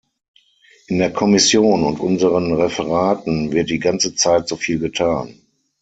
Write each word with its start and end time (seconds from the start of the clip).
In 0.87 0.97
der 0.97 1.13
Kommission 1.13 1.83
und 1.83 1.99
unseren 1.99 2.53
Referaten 2.53 3.51
wird 3.51 3.69
die 3.69 3.77
ganze 3.77 4.15
Zeit 4.15 4.47
so 4.47 4.55
viel 4.55 4.79
getan. 4.79 5.35